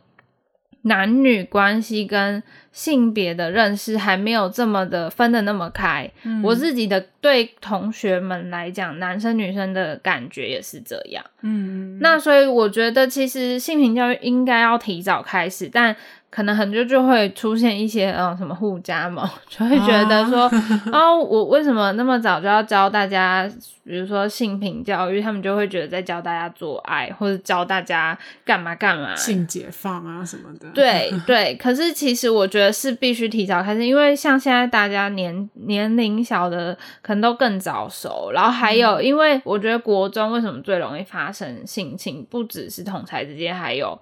[0.83, 6.09] 男女关系跟性别的认识还没有这么的分的那么开。
[6.23, 11.23] 嗯，我自己的对同学们来讲，男生女生的感觉也是这样。
[11.41, 15.95] 嗯，那所以我觉得其实性平教育应该要提早开始，但。
[16.29, 20.43] 可能很多就会出现一些嗯什么互加盟， 就会觉得说
[20.91, 23.49] 啊、哦，我为什么那么早就要教大家，
[23.83, 30.69] 比如说性平教育，他们就会觉得在教大家做爱或者教大家干嘛干嘛，性解放啊什么的。
[30.75, 43.99] 对对，可是其实我觉得是必须提早开始，因为像现在大家年年龄小的可能都更早熟，然后还有因为我觉得国中为什么最容易发生性侵，不只是同才之间，还有。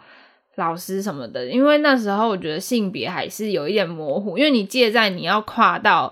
[0.58, 6.12] 老师什么的，因为那时候我觉得性别还是有一点模糊，因为你借在你要跨到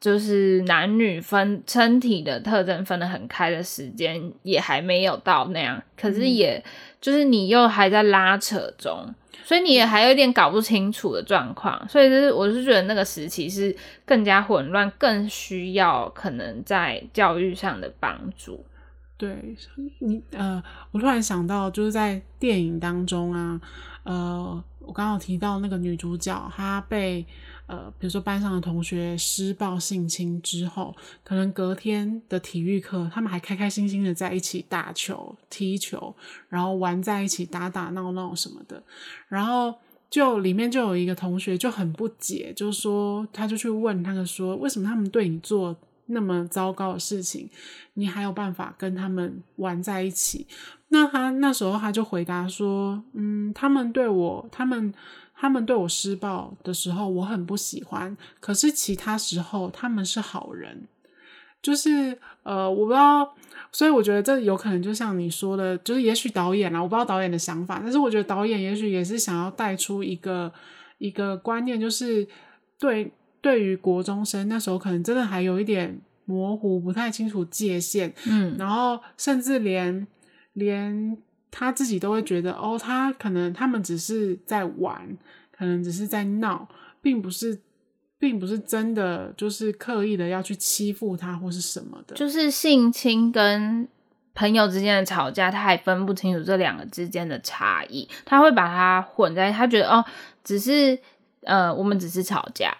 [0.00, 6.62] 就是男女分身体的特征分得很开的时间，也还没有到那样，可是也、嗯、
[7.02, 13.76] 就是你又还在拉扯中，所以你也还有一点搞不清楚的状况，所以就是我是觉得那个时期是
[14.06, 18.64] 更加混乱，更需要可能在教育上的帮助。
[19.22, 19.56] 对
[20.00, 23.60] 你呃，我突然想到，就是在电影当中啊，
[24.02, 27.24] 呃，我刚刚提到那个女主角，她被
[27.66, 36.12] 呃，比如说班上的同学施暴性侵之后，可能隔天的体育课，他们还开开心心的在一起打球、踢球，
[36.48, 38.82] 然后玩在一起，打打闹闹什么的，
[39.28, 39.72] 然后
[40.10, 47.48] 就里面就有一个同学就很不解，就是说，他就去问他们说，为什么他们对你做那么糟糕的事情，
[47.94, 50.46] 你还有办法跟他们玩在一起？
[50.88, 54.92] 那他那时候他就回答说：“嗯，他们对我，他们
[55.34, 58.14] 他们对我施暴的时候，我很不喜欢。
[58.40, 60.86] 可是其他时候，他们是好人。
[61.62, 63.34] 就是呃，我不知道，
[63.70, 70.52] 所以我觉得这有可能就像你说的，就是也许导演啊，我不知道导演的想法，但是我觉得导演也许也是想要带出一个
[70.98, 72.26] 一个观念，就是
[72.78, 73.12] 对。”
[73.42, 80.06] 对于国中生，那时候可能真的还有一点模糊，不太清楚界限，嗯，然后甚至连
[80.52, 81.18] 连
[81.50, 85.18] 他自己都会觉得，哦，他可能他们只是在玩，
[85.50, 86.68] 可能只是在闹，
[87.02, 87.60] 并不是，
[88.16, 93.88] 并不是真的就是刻意的要去欺负他或是什么的，就是性侵跟
[94.34, 100.04] 朋友之间的吵架，他还分不清楚这两个之间的差异，他会把它混在，他觉得哦，
[100.44, 100.96] 只是
[101.42, 102.72] 呃，我们只是吵架。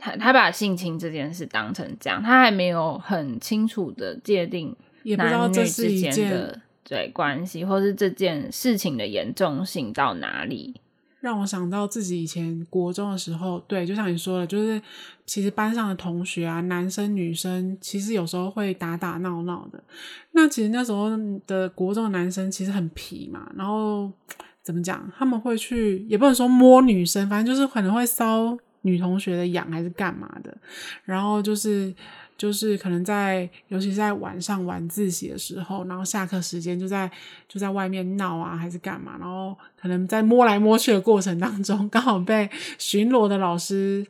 [0.00, 4.74] 他他把性侵这件事当成这样，他还没有很清楚的界定
[5.18, 10.80] 男女之间的对关系，或是这件事情的严重性到哪里。
[11.20, 14.80] 让我想到自己以前国中的时候，对，就像你说的，就是
[15.26, 19.84] 其实班上的同学啊，男生女生，其实有时候会打打闹闹的。
[20.32, 21.10] 那其实那时候
[21.46, 24.10] 的国中的男生其实很皮嘛，然后
[24.64, 28.56] 怎么讲，他们会去，也不能说摸女生，反正就是可能会骚。
[28.82, 30.56] 女同学的痒还是干嘛的，
[31.04, 31.94] 然后就是
[32.36, 37.10] 就是可能在，尤其是在晚上晚自习的时候，然后下课时间就在
[37.46, 44.06] 就在外面闹啊，还是干嘛，然后可能在摸来摸去的过程当中， 刚好被巡逻的老师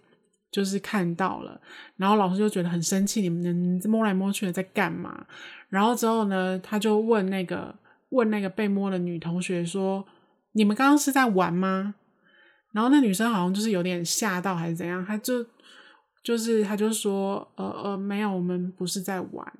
[0.52, 1.60] 就是看到了，
[1.96, 5.26] 然后老师就觉得很生气，你们摸来摸去的在干嘛？
[5.68, 7.74] 然后之后呢，他就问那个
[8.10, 10.04] 问那个被摸的女同学说
[10.52, 11.94] ：“你们刚刚是在玩吗？”
[12.72, 15.44] 然后那女生好像就是有点吓到还是怎样，她就
[16.22, 19.52] 就是她就说，呃呃，没有，我们不是在玩。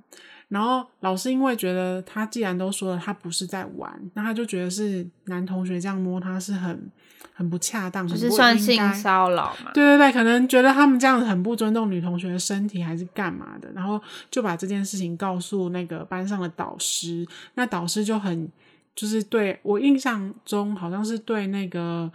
[0.49, 6.91] 然后老师因为觉得他既然都说了他不是在玩，那他就觉得是男同学这样摸他是很
[7.33, 9.71] 很不恰当，就是算性骚扰嘛。
[9.73, 13.71] 对对对，可能觉得他们这样很不尊重女同学的身体，还是干嘛的？
[13.73, 18.51] 然后就把这件事情告诉那个班上的导师，那导师就很
[18.97, 22.11] 就是对我印象中好像是对那个。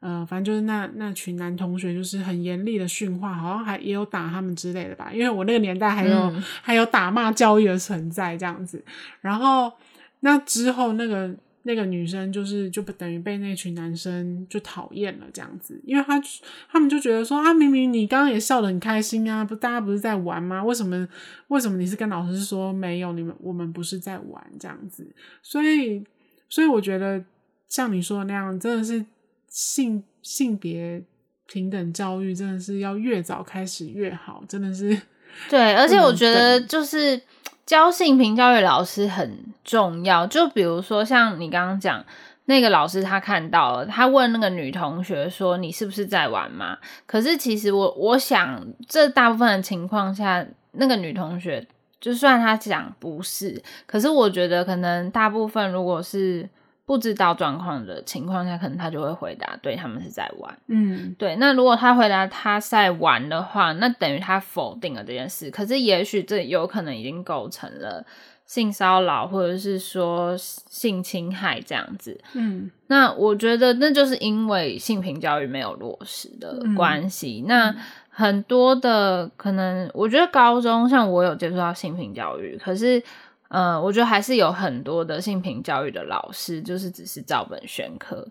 [0.00, 5.10] 呃，反正就是那那群男同学，就是很严厉的训话，好像还也有打他们之类的吧。
[5.12, 8.80] 因为我那个年代还有、嗯、还有打骂教育的存在这样子。
[9.20, 9.72] 然后
[10.20, 11.34] 那之后，那个
[11.64, 16.22] 那个女生就是就等于被那群男生就讨厌了这样子，因为他
[16.70, 20.62] 他们就觉得说啊，明明你刚刚也笑得很开心啊，不大家不是在玩吗？
[20.62, 21.08] 为什么
[21.48, 23.12] 为什么你是跟老师说没有？
[23.14, 25.04] 你们我们不是在玩这样子。
[25.42, 26.04] 所以
[26.48, 27.24] 所以我觉得
[27.66, 29.04] 像你说的那样，真的是。
[29.48, 31.02] 性性别
[31.46, 35.00] 平等教育真的是要越早开始越好，真的是。
[35.48, 37.20] 对，而且我觉得就是
[37.64, 40.26] 教性平教育老师很重要。
[40.26, 42.04] 就比如说像你刚刚讲
[42.46, 51.66] 那个老师，他看到了，他问那个女同学说：“你是不是在玩嘛？”可是其实我我想，这大部分的情况下，那个女同学
[52.00, 56.48] 就算她讲不是，可是我觉得可能大部分如果是。
[56.88, 60.58] 不知道状况的情况下，可能他就会回答，对，他们是在玩。
[60.68, 61.36] 嗯，对。
[61.36, 65.50] 那如果他回答他在玩的话，那等于他否定了这件事。
[65.50, 68.02] 可是也许这有可能已经构成了
[68.46, 72.18] 性骚扰，或者是说性侵害这样子。
[72.32, 77.42] 嗯，那我觉得那就是因为性平教育没有落实的关系。
[77.44, 77.76] 嗯，那
[78.08, 83.02] 很多的可能，我觉得高中像我有接触到性平教育，可是。
[83.48, 88.28] 呃，我觉得还是有很多的性平教育的老师，就是只是照本宣科，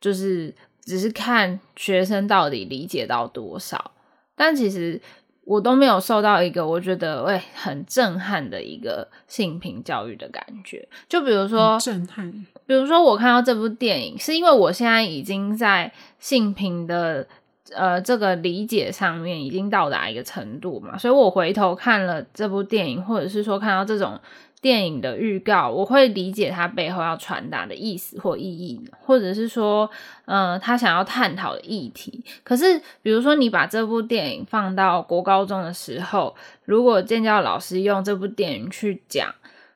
[0.00, 0.52] 就是
[0.84, 3.92] 只是看学生到底理解到多少。
[4.34, 5.00] 但其实
[5.44, 10.88] 我都没有受到一个我觉得喂很震撼的一个性平教育的感觉。
[11.08, 17.24] 就比如说震撼，比如说我看到这部电影，是因为我现在已经在性平的
[17.72, 24.18] 呃这个理解上面已经到达一个程度嘛，所以我回头看了这部电影，或者是说看到这种。
[24.62, 29.88] 电影的预告，我会理解他背后要传达的意思或意义，或者是说，
[30.24, 32.24] 嗯、他想要探讨的议题。
[32.42, 39.32] 可是，比如说你把这部电影放到国高中的时候，如果建教老师用这部电影去讲，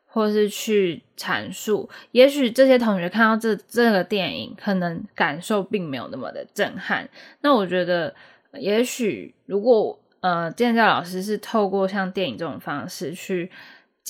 [0.07, 7.09] 或是去阐述，也许这些同学看到这这个电影，可能感受并没有那么的震撼。
[7.43, 8.13] 那我觉得，
[8.55, 13.51] 也许如果呃建教老师是透过像电影这种方式去。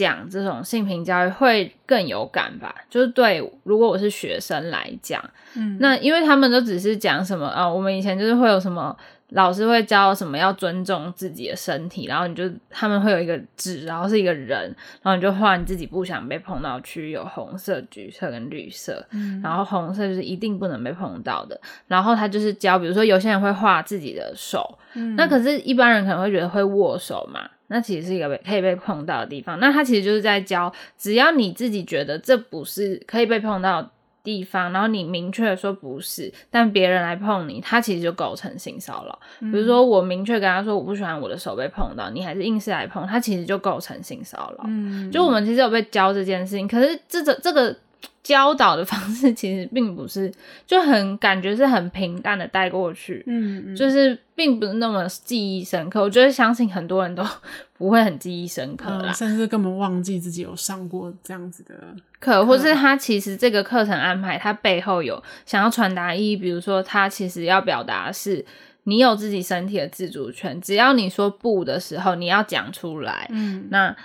[0.01, 2.75] 讲这种性平教育会更有感吧？
[2.89, 5.23] 就是对，如果我是学生来讲，
[5.55, 8.97] 嗯，那因为他们都只是讲什么啊，我们以前就是会有什么
[9.33, 27.51] 老师会教什么要尊重自己的身体，然后你就他们会有一个纸，然后是一个人，然后你就画你自己不想被碰到区域，有红色、橘色跟绿色，嗯，然后红色就是一定不能被碰到的，然后他就是教，比如说有些人会画自己的手，嗯，那可是一般人可能会觉得会握手嘛。
[27.71, 29.59] 那其实是一个被可以被碰到的地方。
[29.61, 33.91] 那他其实就是在教，只要你自己觉得这不是可以被碰到的
[34.25, 39.19] 地方，然后你明确的说不是，但别人来碰你，他其实就构成性骚扰。
[39.41, 44.65] 嗯、比如说我明确跟他说我不喜欢我的手被碰到，你还是硬是来碰，他其实就构成性骚扰。
[44.67, 47.77] 嗯，就我们其实有被教这件事情，可是这个这个。
[48.23, 50.33] 教导的方式 其实并不是
[50.67, 56.03] 就很感觉是很平淡的带过去，嗯，嗯，就是并不是那么记忆深刻。
[56.03, 57.25] 我觉得相信很多人都
[57.79, 61.75] 不会很记忆深刻甚至根本忘记自己有上过这样子的
[62.19, 66.37] 课，或是他其实这个课程安排，他背后有想要传达意义。
[66.37, 68.45] 比如说，他其实要表达的是
[68.85, 73.97] 你有自己身体的自主权，只要你说不的时候，你要讲出来，嗯，那。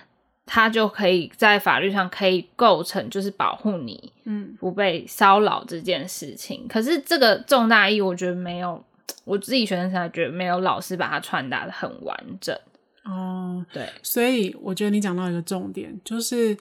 [0.46, 6.62] 他就可以在法律上可以构成，就是保护你，嗯，不被骚扰这件事情。
[6.66, 8.84] 嗯、可是这个重大意义，我觉得没有，
[9.24, 12.56] 我自己学生才觉得没有老师把它传达的很完整。
[13.04, 16.56] 哦，对，所以我觉得你讲到一个重点，就是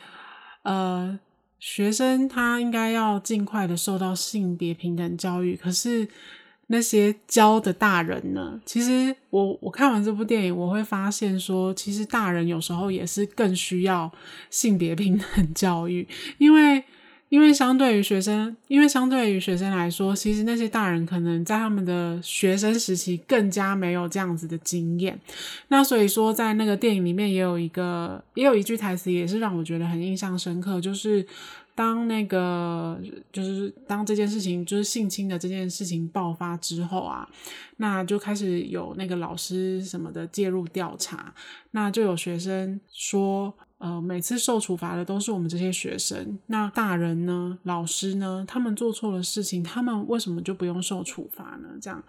[0.62, 1.18] 呃，
[1.58, 6.08] 学生他应该要尽快的受到性别平等教育，可是。
[6.68, 8.60] 那些教的大人呢？
[8.64, 14.10] 其实我我看完这部电影，我会发现说，其实大人有时候也是更需要
[14.48, 16.06] 性别平等教育，
[16.38, 16.82] 因为
[17.28, 25.18] 因为相对于学生，因为相对于学生来说，其实那些大人可能在他们的学生时期更加没有这样子的经验。
[25.68, 31.26] 那所以说，在那个电影里面也有一个，也有一句台词，也是让我觉得很印象深刻，就是。
[31.74, 33.00] 当那个
[33.32, 37.28] 就是当这件事情就是性侵的这件事情爆发之后啊，
[37.78, 41.34] 那就开始有那个老师什么的介入调查，
[41.72, 51.68] 那就有学生说，呃，每次受处罚的都是我们这些学生，那大人呢，老师呢，他们做错了事情，他们为什么就不用受处罚呢？
[51.80, 52.02] 这样，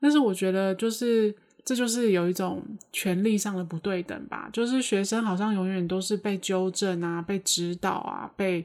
[0.00, 1.34] 但是我觉得就是。
[1.64, 8.64] 这就是有一种权力上的不对等吧，就是学生好像永远都是被纠正啊、被指导啊、被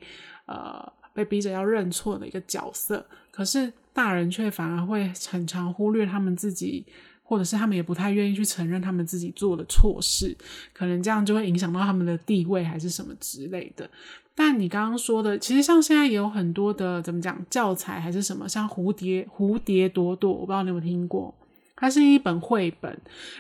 [0.52, 6.86] 呃被逼着要认错的一个角色，可是大人却反而会很常忽略他们自己，
[7.24, 10.36] 或者是他们也不太愿意去承认他们自己做的错事，
[10.74, 13.90] 可能这样就会影响到他们的地位还是什么之类的。
[14.34, 21.34] 但你刚刚说的，其实像现在也有很多的怎么讲教材还是什么，像蝴蝶蝴蝶朵朵，我不知道你有没有听过。
[21.76, 22.98] 它是一本绘本，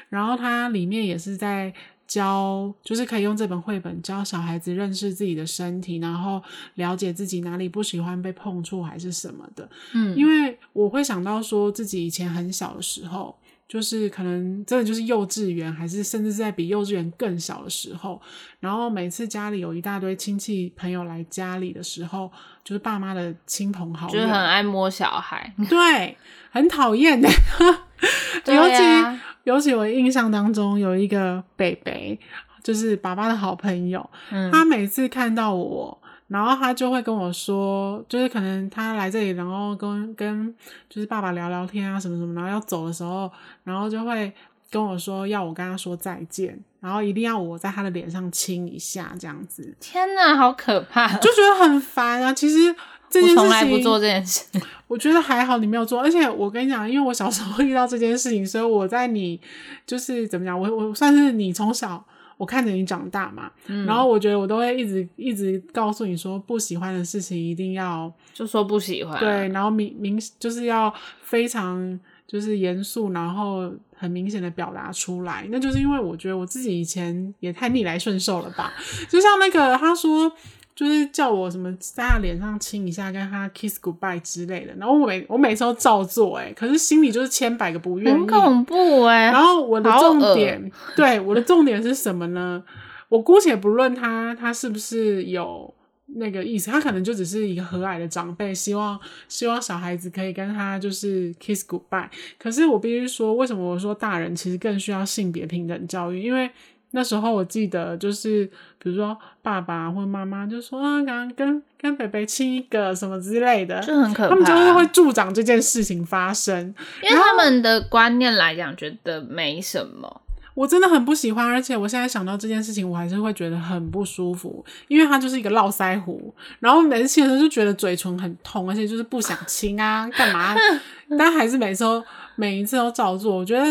[0.09, 1.74] 然后它里面也是在
[2.12, 6.43] 教，就是可以用这本绘本教小孩子认识自己的身体，然后
[6.76, 9.70] 了解自己哪里不喜欢被碰触还是什么的。
[9.93, 13.34] 嗯，因为我会想到说自己以前很小的时候，
[13.72, 18.22] 就是可能真的就是幼稚园，还是甚至是在比幼稚园更小的时候，
[18.59, 22.30] 然后每次家里有一大堆亲戚朋友来家里的时候，
[22.65, 26.17] 就是爸妈的亲朋好友，就是很爱摸小孩，对，
[26.49, 27.30] 很讨厌的。
[28.47, 32.19] 尤其、啊、尤其我印象当中有一个北北，
[32.61, 34.09] 就是爸爸的好朋友。
[34.32, 36.01] 嗯，他每次看到我，
[36.32, 40.55] 然后他就会跟我说，就是可能他来这里，然后跟跟
[40.89, 43.29] 就是爸爸聊聊天啊什么什么，然后要走的时候，
[43.65, 44.34] 然后就会
[44.69, 49.75] 跟我说要我跟他说再见，然后一定要我在他的脸上亲一下这样子。
[49.82, 51.07] 天哪，好可怕！
[51.17, 52.32] 就觉得很烦啊。
[52.34, 52.73] 其实。
[53.13, 54.45] 这件事情，我从来不做这件事。
[54.88, 55.99] 我觉得还好，你没有做。
[55.99, 59.38] 而且我跟你讲，因为我小时候遇到这件事情，所以我在你
[59.86, 62.01] 就是怎么讲，我我算是你从小
[62.41, 63.51] 我看着你长大嘛。
[63.67, 63.85] 嗯。
[63.85, 69.19] 然后我觉得我都会一直一直告诉你说，不喜欢的事情一定要就说不喜欢。
[69.19, 75.45] 对，然后明明就是要非常就是严肃，然后很明显的表达出来。
[75.51, 78.73] 那就是因为我觉得我自己以前也太逆来顺受了吧。
[79.07, 80.31] 就像那个他说。
[80.76, 89.26] 就是叫我什么在他脸上亲一下，跟他 kiss goodbye 之类的，然后我每我每次都照做，哎，可是心里就是千百个不愿意，很恐怖诶。
[89.26, 92.63] 然后我的重点，对，我的重点是什么呢？
[93.09, 95.74] 我姑且不论他他是不是有
[96.15, 98.97] 那个意思，他可能就只是一个和蔼的长辈，希望
[99.28, 102.07] 希望小孩子可以跟他就是 kiss goodbye。
[102.39, 106.22] 可是我必须说，为什么我说大人其实更需要性别平等教育？
[106.24, 106.49] 因为
[106.93, 108.45] 那时候我记得，就是
[108.77, 114.29] 比如说爸爸或妈妈就说啊，刚刚跟跟北北亲一个什么之类的，就很可怕。
[114.29, 120.21] 他们就是会助长这件事情发生，因为他们的观念来讲，觉得没什么。
[120.53, 130.53] 我真的很不喜欢，而且我现在想到这件事情，我还是会觉得很不舒服，因为他就是一个络腮胡，然后每次亲的时候就觉得嘴唇很痛，而且就是不想亲啊，干嘛？
[131.17, 132.03] 但还是每次都
[132.35, 133.63] 每一次都照做，我觉得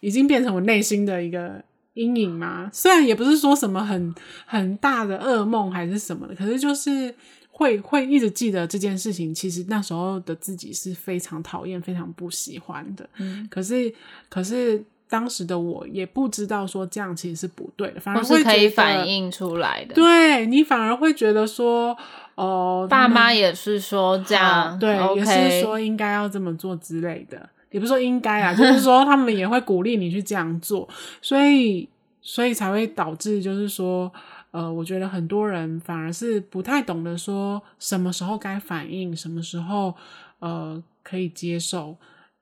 [0.00, 1.64] 已经变成我内心的一个。
[1.96, 2.70] 阴影吗？
[2.72, 7.12] 虽然也不是说什么很很大的噩梦还是什么的，可是就是
[7.50, 9.34] 会会一直记得这件事情。
[9.34, 13.08] 其实那时候的自己是非常讨厌、非常不喜欢的。
[13.16, 13.92] 嗯，可是
[14.28, 19.94] 可是当时的我也不知道说这样其实是不对的，反而会是可以反映出来的。
[19.94, 21.96] 对，你反而会觉得说，
[22.34, 27.48] 哦、呃，爸妈也是说这样，对也是说应该要这么做之类的。
[27.76, 30.88] 也不是说应该啊，就是说他们也会鼓励你去这样做，
[31.20, 31.86] 所以
[32.22, 34.10] 所以才会导致就是说，
[34.50, 39.94] 呃，我觉得很多人反而是不太懂得说什么时候该反应，什么时候
[40.38, 41.94] 呃可以接受，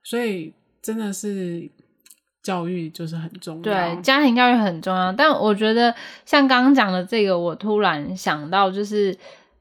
[0.03, 1.69] 所以真的是
[2.41, 5.11] 教育就是很重要，对，家庭教育很重要。
[5.11, 5.93] 但我觉得
[6.25, 9.13] 像刚刚讲的这个，我突然想到就是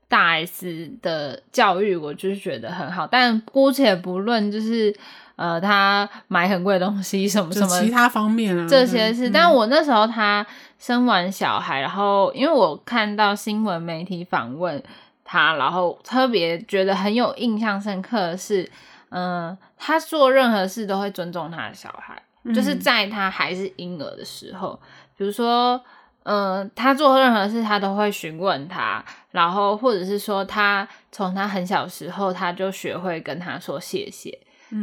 [0.06, 4.94] 大 S 的教育，我就是觉得很好，但姑且不论就是。
[5.36, 9.28] 呃，他买很贵的东西，什 么什么，其他方面啊，这些是。
[9.28, 10.46] 嗯、但我那时候他
[10.78, 14.82] 生完小孩，然后因为我看到新闻媒体访问
[15.24, 18.62] 他，然后特别觉得很有印象深刻的是，
[19.08, 24.78] 嗯、呃，他做任何事都会尊重他的小孩，嗯、就是在他还是婴儿的时候，
[25.16, 25.80] 比如说，
[26.22, 34.38] 嗯、呃，他做任何事他都会询问他，然后或者是说他从他很小时候他就学会跟他说谢谢。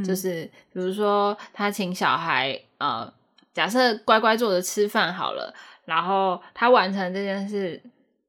[0.06, 3.12] 就是比如说，他请小孩，呃，
[3.54, 5.54] 假设乖乖坐着吃饭好了，
[5.86, 7.82] 然后他完成这件事，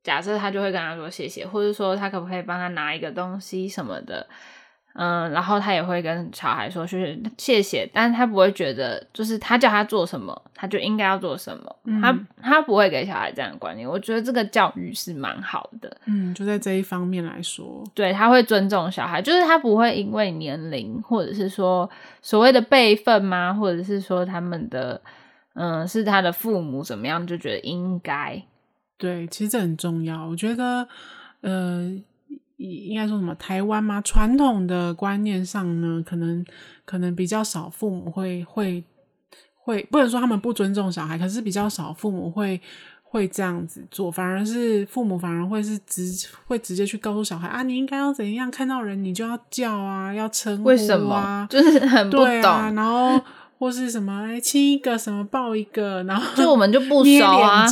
[0.03, 4.27] 假设他就会跟他说谢谢，或者说他可不可以帮他拿一个东西什么的，
[4.95, 13.89] 嗯，然后他也会跟小孩说谢谢谢谢，但是他不会觉得就是他叫他做什么，他就应该要做什么，嗯、他他不会给小孩这样的观念。
[13.89, 21.89] 我觉得这个教育是蛮好的，嗯，就在这一方面来说，对，他会尊重小孩，就是他不会因为年龄或者是说
[22.21, 25.01] 所谓的辈分吗，或者是说他们的
[25.55, 28.43] 嗯是他的父母怎么样，就觉得应该。
[28.99, 30.87] 对，其实这很重要，我觉得，
[31.41, 31.99] 呃。
[32.63, 33.35] 应该说什么？
[33.35, 34.01] 台湾吗？
[34.03, 36.45] 传统的观念上呢，可能
[36.85, 38.83] 可能比较少父母会会
[39.57, 42.61] 会，不能说他们不尊重小孩，可是比较少父母会
[43.03, 46.05] 会这样子做，反而是父母反而会是直
[46.47, 51.47] 会直接去告诉小孩啊，你应该要怎样，看到人你就要叫啊，要称呼啊，为什么？
[51.51, 53.21] 就是很不懂，对啊，然后
[53.59, 57.67] 或是什么哎亲一个什么抱一个，然后就我们就不熟啊。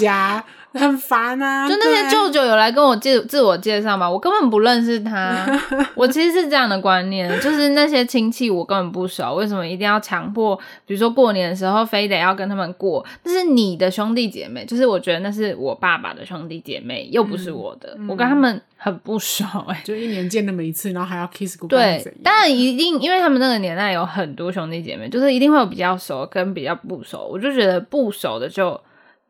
[0.72, 1.68] 很烦啊！
[1.68, 5.44] 就那些舅舅有来跟我介自我介绍嘛，我根本不认识他。
[5.96, 10.54] 我其实是这样的观念，就是那些亲戚我根本不熟，为什么一定要强迫？
[10.86, 13.04] 比如说过年的时候，非得要跟他们过？
[13.24, 21.68] 那是你的兄弟姐妹，就是我觉得那是我爸爸的兄弟姐妹，又不是我的，嗯、我跟他们很不熟哎、欸，就一年见那么一次，然后还要 kiss goodbye。
[21.68, 28.80] 对，当然一定，因为他们那个年代有很多兄弟姐妹，就是一定会有比较熟跟比较不熟，我就觉得不熟的就。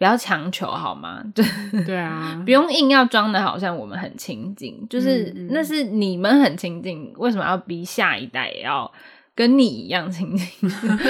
[0.00, 1.22] 不要强求好吗？
[1.34, 1.44] 对
[1.84, 8.90] 对啊， 不用硬要装的好像我们很亲近，就是、嗯、那是你们很亲近，为什么要逼下一代也要
[9.34, 10.48] 跟你一样亲近？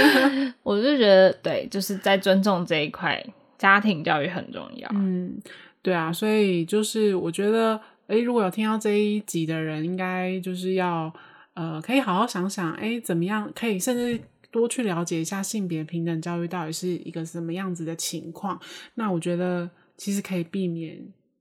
[0.64, 3.24] 我就觉得对，就是在尊重这一块，
[3.56, 4.90] 家庭教育很重要。
[4.92, 5.38] 嗯，
[5.82, 11.14] 对啊，所以就是我觉得，诶，如果有听到这一集的人，应该就是要
[11.54, 14.20] 呃，可以好好想想，诶，怎么样可以甚至。
[14.50, 18.60] 多去了解一下性别平等教育到底是一个什么样子的情况，
[18.94, 20.98] 那我觉得其实可以避免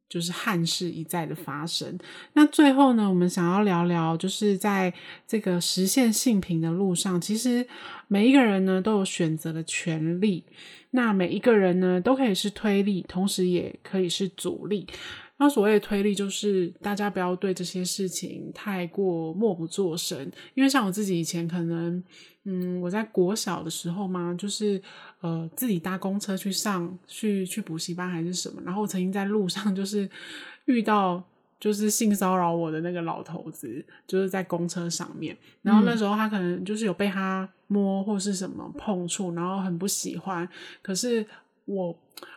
[0.07, 1.97] 就是憾事一再的发生。
[2.33, 4.93] 那最后呢，我们想要聊聊，就是在
[5.27, 7.67] 这个实现性平的路上，其实
[8.07, 10.43] 每一个人呢都有选择的权利。
[10.91, 14.87] 那每一个人呢都可以是推力，同时也可以是阻力。
[15.39, 22.03] 那所谓的推力，就是大家不要对这些事情太过默不作声，因为像我自己以前可能。
[22.45, 24.81] 嗯，我在国小的时候嘛，就是
[25.19, 30.09] 呃自己搭公车去上去去补习班还是什么，然后我曾经在路上就是
[30.65, 31.21] 遇到
[31.59, 40.47] 就是性骚扰我的那个老头子，就是在公车上面，然后那时候他可能就是有被他摸或是什么碰触，然后很不喜欢，
[40.81, 41.23] 可是
[41.69, 41.95] 我。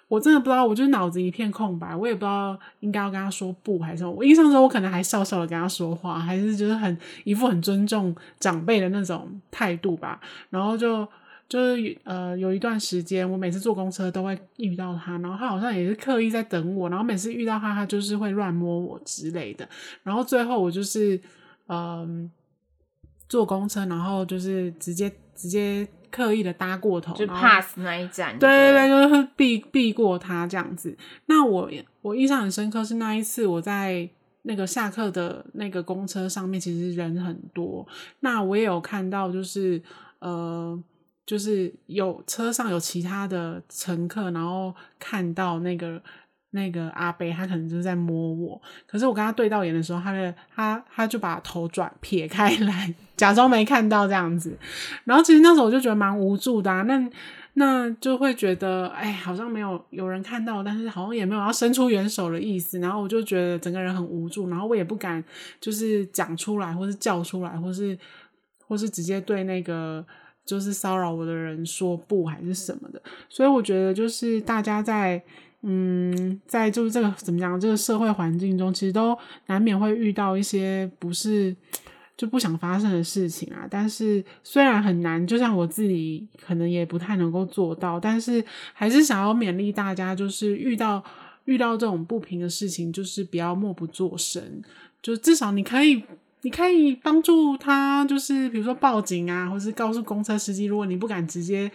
[0.09, 4.05] 我真的不知道，我就是脑子一片空白，我也不知道应该要跟他说不还是。
[4.05, 10.21] 我印象中，我可能还笑笑的跟他说话，还是就是很一副很尊重长辈的那种态度吧。
[10.51, 11.09] 然后就
[11.49, 19.67] 就是呃，有一段时间，我每次坐公车都会遇到他，然后他好像也是刻意在等我，然后每次遇到他，他就是会乱摸我之类的。
[20.03, 21.19] 然后最后我就是
[21.69, 22.31] 嗯、
[23.31, 25.89] 坐公车，然后就是直接直接。
[26.13, 30.97] 刻意的搭过头，就 pass 那一站，对对对，就是避避过他这样子。
[31.27, 31.69] 那我
[32.03, 34.09] 我印象很深刻是那一次我在
[34.43, 37.85] 那个下课的那个公车上面，其实人很多。
[38.21, 39.83] 那我也有看到，就是
[40.21, 40.81] 呃，
[41.27, 46.01] 就是有车上有其他的乘客，然后看到那个。
[46.55, 54.57] 那个阿伯他可能就是在摸我，可是我跟他对到眼的时候，他的他他就把头转撇开来，假装没看到这样子。
[55.05, 57.11] 然后其实那时候我就觉得蛮无助的，那
[57.55, 62.79] 那就会觉得哎，好像没有有人看到，但是好像也没有要伸出援手的意思。
[62.81, 65.25] 然后我就觉得整个人很无助，然后我也不敢
[65.59, 67.99] 就是讲出来，或是叫出来，或是
[68.69, 70.05] 或是直接对那个
[70.45, 73.01] 就是骚扰我的人说不还是什么的。
[73.31, 75.23] 所以我觉得就是大家在。
[75.65, 81.55] 嗯，在就是这个怎么讲，这个社会环境中，其实都难免会遇到一些不是
[82.17, 83.65] 就不想发生的事情啊。
[83.71, 91.01] 但是虽然很难，就像我自己可能也不太能够做到，但是还是想要勉励大家，就是遇到
[91.45, 94.43] 遇到这种不平的事情，就是不要默不作声，
[95.01, 96.03] 就至少你可以
[96.41, 101.71] 你可以帮助他，就是比如说报警啊，或是告诉公车司机，如果你不敢直接。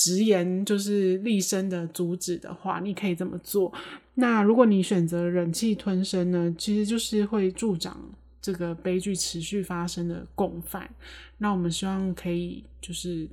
[0.00, 3.70] 直言就是厉声的阻止的话，你可以这么做。
[4.14, 6.54] 那如果你选择忍气吞声呢？
[6.56, 7.94] 其实就是会助长
[8.40, 10.88] 这个悲剧持续发生的共犯。
[11.36, 13.28] 那我们希望可以就是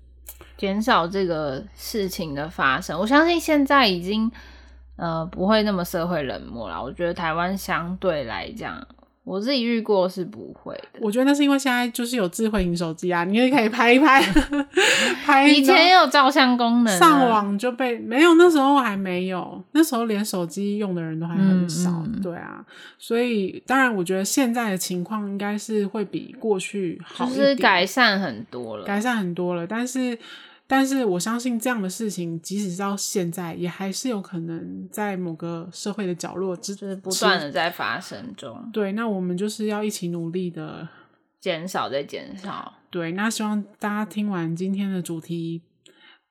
[0.57, 2.99] 减少这个事情的发生。
[2.99, 4.29] 我相信现在已经
[4.97, 6.83] 呃不会那么社会冷漠了。
[6.83, 8.85] 我觉得台湾相对来讲，
[9.27, 10.99] 我自己遇过是不会的。
[11.01, 14.21] 我觉得那是因为现在就是有智慧型手机啊，你也可以拍一拍，
[15.25, 15.45] 拍。
[15.49, 22.01] 以前也有照相功能，上网就被没有，那时候还没有，那时候连手机用的人都还很少。
[22.23, 22.63] 对啊，
[22.97, 30.17] 所以当然我觉得现在的情况应该是会比过去好一点，就是改善很多了，改善很多了，但是。
[30.69, 38.69] 但是我相信这样的事情，即使到现在，也还是有可能在某个社会的角落，就是不断的在发生中。
[38.73, 40.87] 对，那我们就是要一起努力的
[41.39, 42.73] 减少，再减少。
[42.89, 45.61] 对，那希望大家听完今天的主题，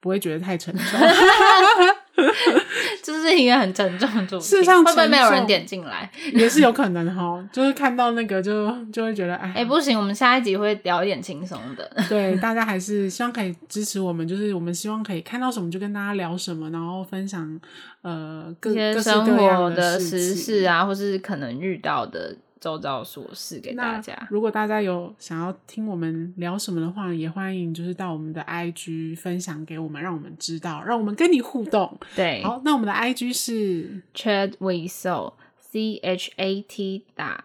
[0.00, 0.84] 不会觉得太沉重。
[3.02, 6.10] 这是一个很沉重的主题，事实上会不会没有人点进来？
[6.32, 11.90] 也是有可能哈，就是看到那个就就会觉得哎，哎、欸、不行，我们下一集会聊一点轻松的。
[12.08, 17.60] 对，大家还是希望可以支持我们，就是我们希望可以看到什么就跟大家聊什么，然后分享
[18.02, 22.34] 呃各些生活的时事啊，或是可能遇到的。
[22.66, 24.26] 周遭琐事给大家。
[24.28, 31.96] 如果大家有想要听我们聊什么的话，也欢迎就是到我们的 IG 分享给我们，让我们知道，让我们跟你互动。
[32.16, 37.44] 对，好，那我们的 IG 是 Chat We Saw，C H A T 打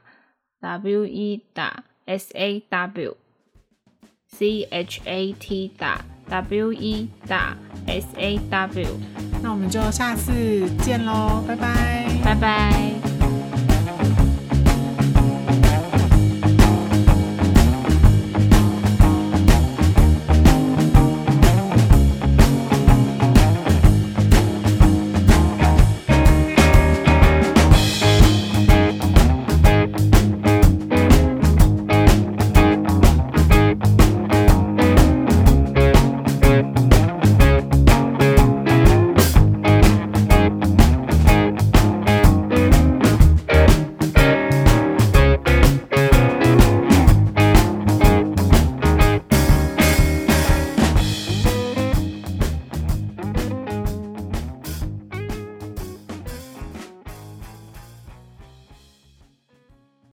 [0.60, 7.56] W E 打 S A W，C H A T 打 W E 打
[7.86, 8.88] S A W。
[9.44, 13.11] 那我们就下次见喽，拜拜，拜拜。